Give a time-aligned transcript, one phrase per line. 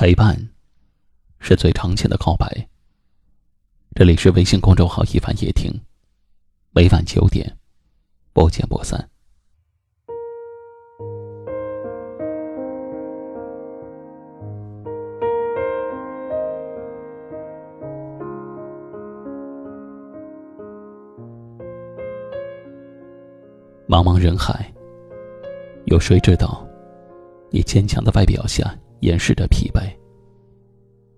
[0.00, 0.38] 陪伴，
[1.40, 2.68] 是最长情的告白。
[3.96, 5.72] 这里是微信公众号“一凡夜听”，
[6.70, 7.56] 每晚九点，
[8.32, 9.10] 不见不散。
[23.88, 24.72] 茫茫人海，
[25.86, 26.67] 有谁知道，
[27.50, 28.74] 你坚强的外表下？
[29.00, 29.80] 掩饰着疲惫。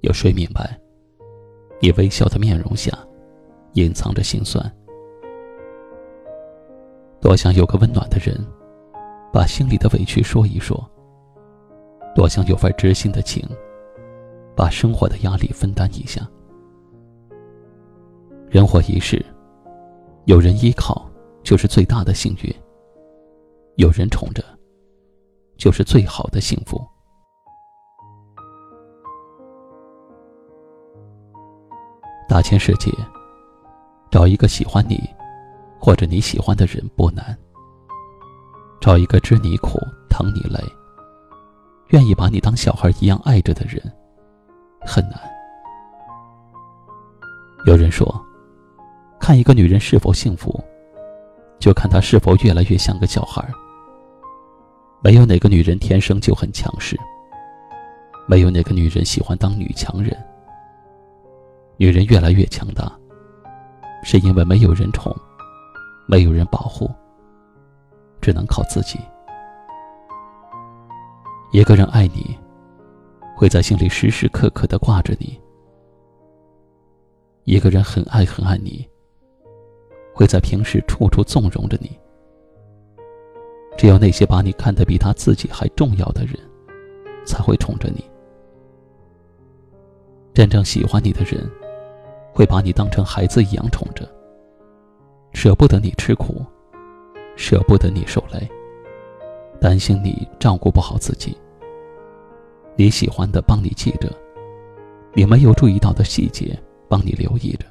[0.00, 0.76] 有谁明白？
[1.80, 2.90] 你微笑的面容下，
[3.74, 4.60] 隐藏着心酸。
[7.20, 8.36] 多想有个温暖的人，
[9.32, 10.76] 把心里的委屈说一说。
[12.16, 13.48] 多想有份知心的情，
[14.56, 16.28] 把生活的压力分担一下。
[18.50, 19.24] 人活一世，
[20.24, 21.08] 有人依靠
[21.44, 22.52] 就是最大的幸运；
[23.76, 24.42] 有人宠着，
[25.58, 26.80] 就是最好的幸福。
[32.28, 32.92] 大千世界，
[34.10, 35.02] 找一个喜欢你，
[35.80, 37.36] 或者你喜欢的人不难。
[38.80, 40.60] 找一个知你苦、疼你累、
[41.88, 43.82] 愿意把你当小孩一样爱着的人，
[44.82, 45.18] 很难。
[47.66, 48.24] 有人说，
[49.18, 50.62] 看一个女人是否幸福，
[51.58, 53.44] 就看她是否越来越像个小孩。
[55.00, 56.98] 没有哪个女人天生就很强势，
[58.26, 60.16] 没有哪个女人喜欢当女强人。
[61.76, 62.92] 女人越来越强大，
[64.02, 65.14] 是因为没有人宠，
[66.08, 66.90] 没有人保护，
[68.20, 68.98] 只能靠自己。
[71.52, 72.36] 一个人爱你，
[73.36, 75.40] 会在心里时时刻刻的挂着你；
[77.44, 78.84] 一个人很爱很爱你，
[80.12, 81.96] 会在平时处处纵容着你。
[83.78, 86.34] 只有那些把你看得比他自己还重要的人，
[87.24, 88.04] 才会宠着你。
[90.34, 91.50] 真正喜欢你的人。
[92.30, 94.08] 会把你当成孩子一样宠着，
[95.32, 96.40] 舍不得你吃苦，
[97.34, 98.48] 舍不得你受累，
[99.60, 101.36] 担心你照顾不好自己。
[102.76, 104.08] 你喜欢的帮你记着，
[105.14, 106.56] 你没有注意到的细节
[106.88, 107.66] 帮你留意着。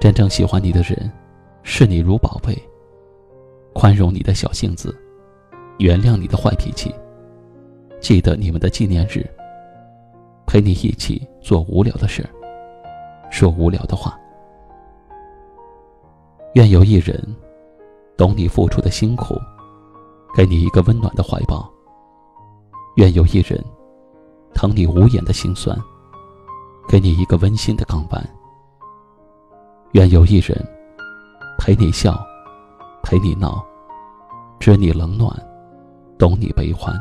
[0.00, 1.08] 真正喜欢你的人，
[1.62, 2.60] 视你如宝贝，
[3.78, 4.96] 宽容你的小性子，
[5.76, 6.94] 原谅你的坏脾气，
[8.00, 9.22] 记得你们的纪念日，
[10.46, 12.26] 陪你一起做无聊的事。
[13.30, 14.18] 说无聊的话。
[16.54, 17.22] 愿有一人，
[18.16, 19.34] 懂你付出的辛苦，
[20.34, 21.70] 给你一个温暖的怀抱。
[22.94, 23.62] 愿有一人，
[24.54, 25.78] 疼你无言的心酸，
[26.88, 28.26] 给你一个温馨的港湾。
[29.92, 30.66] 愿有一人，
[31.58, 32.25] 陪你笑，
[33.08, 33.64] 陪你闹，
[34.58, 35.30] 知你冷暖，
[36.18, 36.92] 懂你悲欢，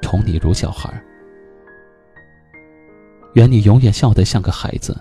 [0.00, 0.90] 宠你如小孩。
[3.34, 4.96] 愿你永远笑得像个孩子，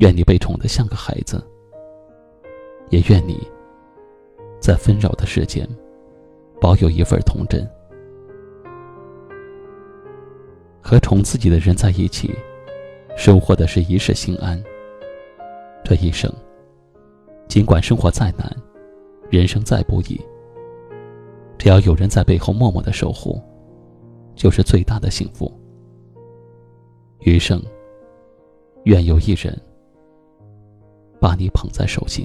[0.00, 1.42] 愿你被宠得像个孩子，
[2.90, 3.48] 也愿你，
[4.60, 5.66] 在纷扰的世间，
[6.60, 7.66] 保有一份童真。
[10.82, 12.30] 和宠自己的人在一起，
[13.16, 14.62] 收获的是一世心安。
[15.82, 16.30] 这一生，
[17.50, 18.48] 尽管生活再难，
[19.28, 20.20] 人生再不易，
[21.58, 23.42] 只要有人在背后默默的守护，
[24.36, 25.52] 就是最大的幸福。
[27.22, 27.60] 余生，
[28.84, 29.60] 愿有一人
[31.18, 32.24] 把你捧在手心。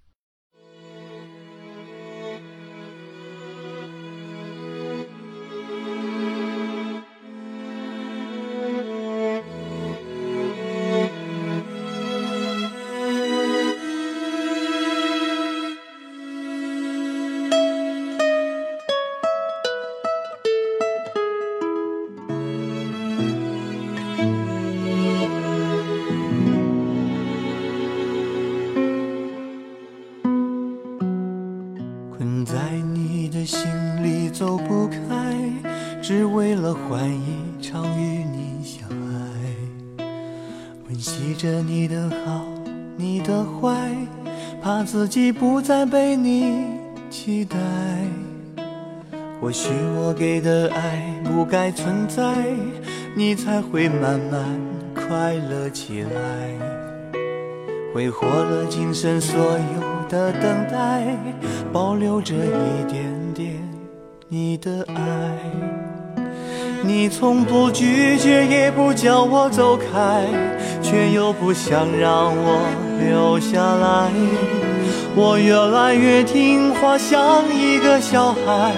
[34.41, 35.37] 走不开，
[36.01, 40.03] 只为了换一场与你相爱。
[40.87, 42.43] 温习着你的好，
[42.97, 43.95] 你的坏，
[44.59, 46.55] 怕自己不再被你
[47.11, 47.55] 期待。
[49.39, 52.43] 或许我给的爱不该存在，
[53.15, 54.59] 你才会慢慢
[54.95, 56.11] 快乐起来。
[57.93, 61.15] 挥霍了今生所有的等待，
[61.71, 63.05] 保留着一点
[63.35, 63.70] 点
[64.33, 65.37] 你的爱。
[66.81, 70.25] 你从不拒绝，也不叫我走开，
[70.81, 72.65] 却又不想让我
[72.97, 74.09] 留下来。
[75.17, 78.73] 我越来越听话，像一个小孩。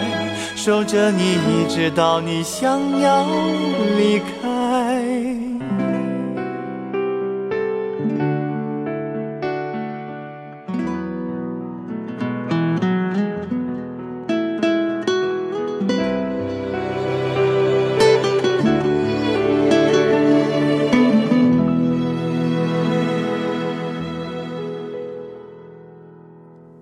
[0.55, 3.23] 守着你，一直到你想要
[3.99, 4.52] 离开。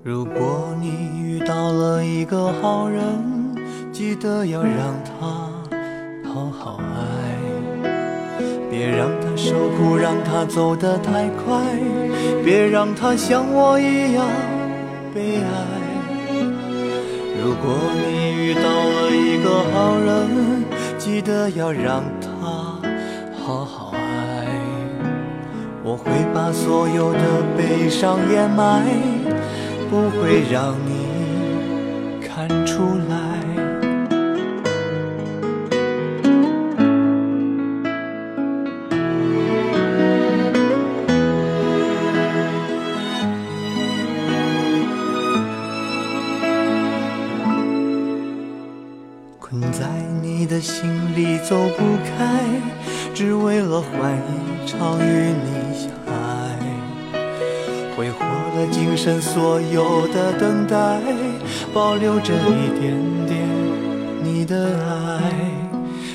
[0.03, 0.89] 如果你
[1.19, 3.03] 遇到了一个好人。
[3.91, 5.27] 记得要让他
[6.27, 7.37] 好好爱，
[8.69, 11.61] 别让他受苦，让他走得太快，
[12.43, 14.25] 别让他像我一样
[15.13, 15.45] 悲哀。
[17.43, 20.65] 如果你遇到了一个好人，
[20.97, 22.29] 记得要让他
[23.45, 24.47] 好好爱，
[25.83, 27.19] 我会把所有的
[27.55, 28.83] 悲伤掩埋，
[29.91, 33.17] 不会让你看出来。
[49.37, 49.85] 困在
[50.21, 52.45] 你的心里走不开，
[53.13, 56.00] 只为了换一场与你相。
[58.69, 60.75] 今生所有的等待，
[61.73, 62.95] 保留着一点
[63.27, 63.39] 点
[64.23, 65.21] 你的爱。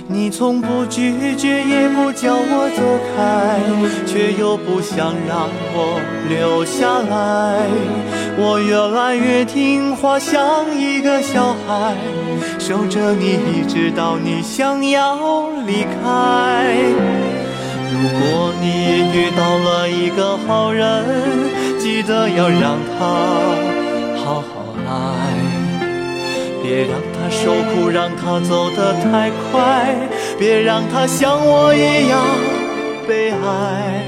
[0.09, 2.83] 你从不拒绝，也不叫我走
[3.17, 3.59] 开，
[4.07, 5.99] 却又不想让我
[6.29, 7.67] 留下来。
[8.39, 11.97] 我越来越听话，像一个小孩，
[12.59, 16.73] 守着你，一直到你想要离开。
[17.91, 21.05] 如果你遇到了一个好人，
[21.87, 22.99] 记得要让他
[24.17, 24.91] 好好爱。
[26.61, 29.95] 别让他受苦，让他走得太快，
[30.37, 32.21] 别让他像我一样
[33.07, 34.03] 悲哀。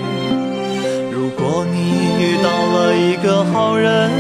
[1.13, 1.77] 如果你
[2.21, 4.11] 遇到了一个好人，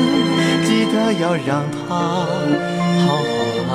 [0.64, 3.74] 记得要让他好好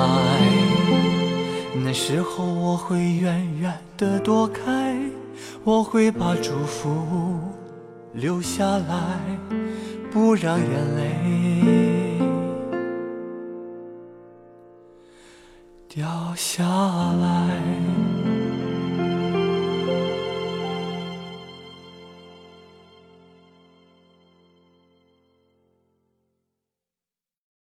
[1.84, 4.96] 那时候我会远远地躲开，
[5.62, 6.88] 我会把祝福
[8.14, 9.20] 留下来，
[10.10, 12.20] 不让眼泪。
[15.88, 18.43] 掉下来。